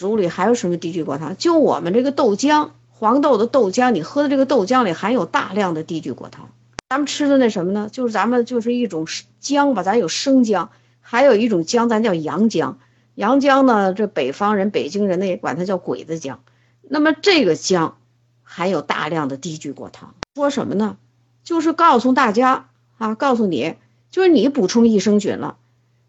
[0.00, 1.36] 食物里还有什么低聚果糖？
[1.36, 6.48] 就我们这个豆浆，黄豆的豆浆，你喝的这个豆浆里含有大量的低聚果糖。
[6.88, 7.90] 咱们吃的那什么呢？
[7.92, 9.06] 就是咱们就是一种
[9.40, 10.70] 姜吧，咱有生姜，
[11.02, 12.78] 还有一种姜，咱叫洋姜。
[13.14, 16.40] 洋姜呢，这北方人、北京人呢也管它叫鬼子姜。
[16.80, 17.98] 那么这个姜
[18.42, 20.96] 含有大量的低聚果糖，说什么呢？
[21.44, 23.74] 就是告诉大家啊，告诉你，
[24.10, 25.58] 就是你补充益生菌了，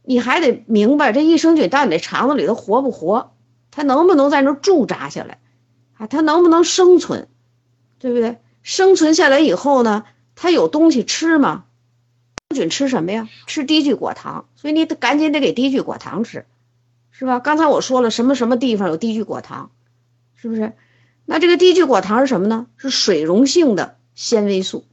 [0.06, 3.31] 你还得明白这益生菌到你的肠子里头活不活，
[3.72, 5.40] 它能不能在那驻扎下来
[5.98, 6.06] 啊？
[6.08, 7.28] 它能不能生存，
[7.98, 8.38] 对不对？
[8.62, 10.04] 生存下来以后呢？
[10.36, 11.66] 它有东西吃吗？
[12.54, 13.30] 菌吃什么呀？
[13.48, 16.46] 吃低聚果糖，所以你得赶紧得给低聚果糖吃，
[17.12, 17.40] 是吧？
[17.40, 19.72] 刚才我说了，什么什么地方有低聚果糖，
[20.36, 20.74] 是不是？
[21.26, 22.68] 那这个低聚果糖是什么呢？
[22.76, 24.86] 是水溶性的纤维素。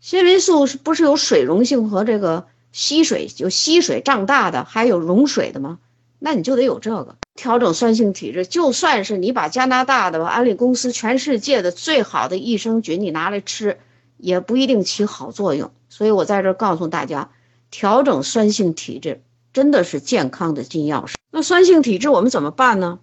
[0.00, 5.78] 纤维素是不是有水溶性和这个吸水就吸水胀大的，还有溶水的吗？
[6.18, 8.46] 那你就得有这个调整酸性体质。
[8.46, 13.78] 就算是你把加拿大的安利公司全世界的最好的益生菌你拿来吃。
[14.20, 17.30] 也不一定起好作用，所以我在这告诉大家，
[17.70, 21.14] 调整酸性体质真的是健康的金钥匙。
[21.30, 22.98] 那酸性体质我们怎么办呢？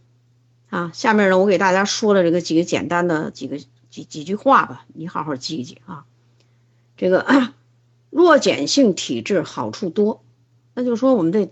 [0.69, 3.57] 啊，下面呢我给大家说了这个几个简单的几个
[3.89, 6.03] 几几句话吧，你好好记一记啊。
[6.97, 7.25] 这个
[8.11, 10.22] 弱碱性体质好处多，
[10.73, 11.50] 那就是说我们这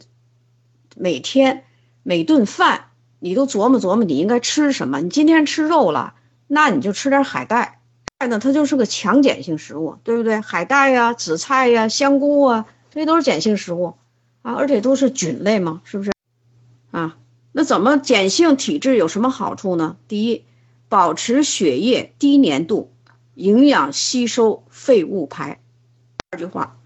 [0.96, 1.64] 每天
[2.04, 2.86] 每顿饭
[3.20, 5.02] 你都琢磨琢磨你应该吃什么。
[5.02, 6.16] 你今天吃肉了，
[6.48, 7.80] 那你就吃点海带。
[8.28, 10.40] 呢，它就是个强碱性食物，对不对？
[10.40, 13.96] 海带呀、紫菜呀、香菇啊，这都是碱性食物
[14.42, 16.12] 啊，而且都是菌类嘛，是不是？
[16.92, 17.18] 啊，
[17.52, 19.98] 那怎么碱性体质有什么好处呢？
[20.08, 20.46] 第一，
[20.88, 22.94] 保持血液低粘度，
[23.36, 25.60] 营养吸收，废物排。
[26.32, 26.78] 二句话，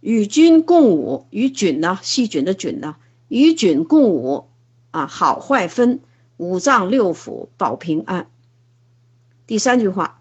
[0.00, 2.96] 与菌共舞，与菌呢，细菌的菌呢，
[3.28, 4.48] 与菌共舞
[4.90, 6.00] 啊，好坏分，
[6.36, 8.30] 五脏六腑保平安。
[9.46, 10.20] 第三句话。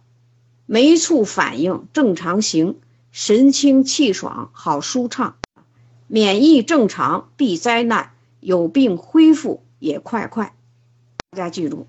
[0.68, 2.80] 没处反应正常行，
[3.12, 5.36] 神清气爽，好舒畅，
[6.08, 10.56] 免疫正常，避灾难，有病恢复也快快。
[11.30, 11.86] 大家记住，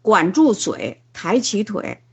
[0.00, 2.04] 管住嘴，抬起腿，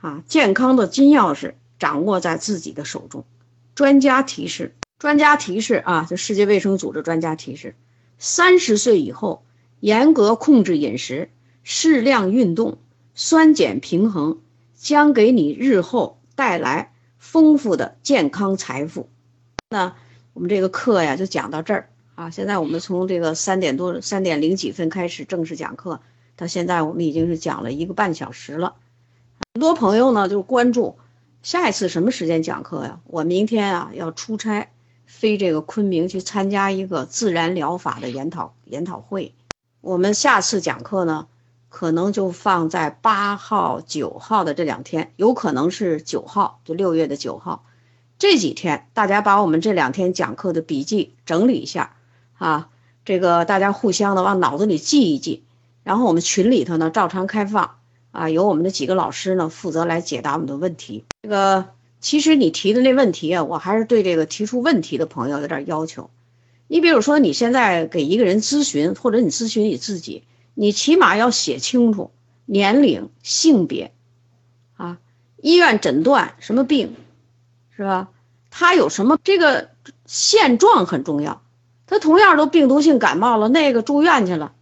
[0.00, 3.26] 啊，健康的金钥匙掌握在自己的手中。
[3.74, 7.74] 专家提示，专家提示啊，这世界卫生组织专家提示，
[8.18, 9.44] 三十岁以后
[9.80, 11.30] 严格控制饮食，
[11.62, 12.78] 适量运动，
[13.14, 14.38] 酸碱平衡。
[14.78, 19.08] 将给你日后带来丰富的健康财富。
[19.70, 19.96] 那
[20.34, 22.28] 我们这个课呀，就讲到这儿啊。
[22.28, 26.00] 现在我们从这个三点多、三点零几分开始正式讲课，
[26.36, 28.74] 到现在我们已经是讲了一个半小时了。
[29.54, 30.98] 很多朋友呢就关注
[31.42, 33.00] 下一次什么时间讲课呀？
[33.06, 34.68] 我明天啊要出差
[35.06, 39.32] 飞这个昆明去参加一个自然疗法的研讨研讨会。
[39.80, 41.26] 我们下次讲课呢？
[41.68, 47.64] 可能就放在八号、九号的这两天，有可能是九号，就六月的九号。
[48.18, 51.94] 这几天，大家把我们这两天讲课的笔记整理一下
[52.38, 52.70] 啊，
[53.04, 55.44] 这个大家互相的往脑子里记一记。
[55.82, 57.76] 然后我们群里头呢，照常开放
[58.10, 61.04] 啊，由我们的几个老师呢负责来解答我们的问题。
[61.22, 61.66] 这个
[62.00, 66.10] 其实你提的那问题啊，我还是对这个提出问题的朋友有点要求。
[66.68, 70.24] 你比如说，你现在给一个人咨询，或者你咨询你自己。
[70.54, 72.10] 你起码要写清楚
[72.46, 73.92] 年龄、性别，
[74.76, 74.98] 啊，
[75.36, 76.96] 医院诊断什么病，
[77.76, 78.08] 是吧？
[78.50, 79.68] 他有什么这个
[80.06, 81.42] 现状很重要。
[81.86, 84.54] 他同样都病毒性感冒了，那个住院去了，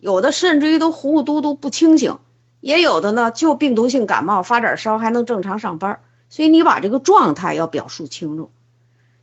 [0.00, 2.18] 有的甚至于都糊糊涂涂不清醒，
[2.60, 6.00] 也有的呢就病毒性感冒发点烧还能正常上班。
[6.28, 8.50] 所以你把这个状态要表述清楚。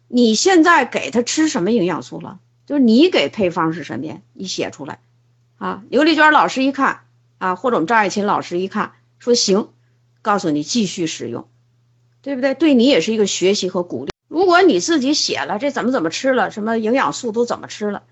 [0.07, 2.39] 你现在给他吃什么营养素了？
[2.65, 4.17] 就是你给配方是什么呀？
[4.33, 4.99] 你写出来。
[5.57, 7.01] 啊，刘丽娟老师一看
[7.37, 9.69] 啊，或者我们张爱琴老师一看，说行，
[10.21, 11.47] 告诉你继续使用，
[12.21, 12.53] 对不对？
[12.53, 14.11] 对你也是一个学习和鼓励。
[14.27, 18.03] 如果你自己写了这怎么怎么吃了，什么营养素都怎么吃了，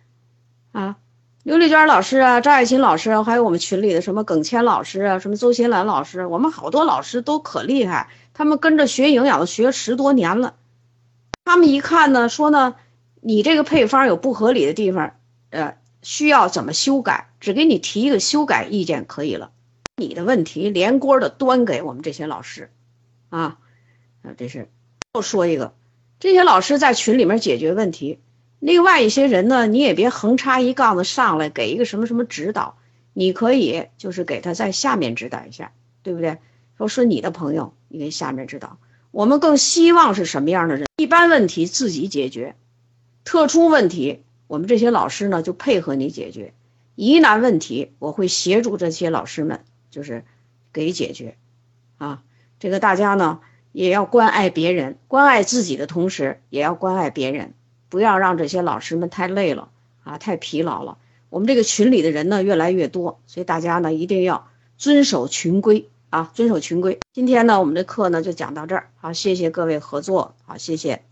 [0.72, 0.98] 啊，
[1.44, 10.56] 刘丽娟老师啊，张爱琴老师啊，还有我们群里的什么耿谦老师啊，什么周新兰老师，我们好多老师都可厉害，他们跟着学营养的学十多年了，
[11.44, 12.76] 他们一看呢，说呢，
[13.20, 15.16] 你这个配方有不合理的地方，
[15.50, 15.76] 呃。
[16.06, 17.30] 需要怎么修改？
[17.40, 19.52] 只给你提一个修改意见可以了。
[19.96, 22.70] 你的问题连锅的端给我们这些老师，
[23.30, 23.58] 啊，
[24.22, 24.68] 啊，这是
[25.14, 25.74] 又说一个，
[26.20, 28.20] 这些老师在群里面解决问题。
[28.64, 32.78] 另外一些人呢，你也别横插一杠子上来给一个什么什么指导，
[33.12, 36.38] 你可以就是给他在下面指导一下，对不对？
[36.78, 38.78] 说说你的朋友，你给下面指导。
[39.12, 40.86] 我们更希望是什么样的人？
[40.96, 42.56] 一般问题自己解决，
[43.26, 44.24] 特殊问题。
[44.48, 46.54] 我们这些老师呢，就配合你解决。
[46.96, 50.24] 疑难问题，我会协助这些老师们，就是
[50.72, 51.36] 给解决。
[51.98, 52.24] 啊，
[52.62, 53.42] 这个大家呢
[53.74, 57.54] 也要关爱别人，关爱自己的同时，也要关爱别人，
[57.94, 59.70] 不要让这些老师们太累了
[60.04, 60.98] 啊，太疲劳了。
[61.30, 64.48] 我们这个群里的人呢越来越多，所以大家呢一定要
[64.80, 66.98] 遵守群规啊，遵守群规。
[67.12, 71.04] 今天呢我们的课呢就讲到这儿，好，谢谢各位合作，好，谢谢。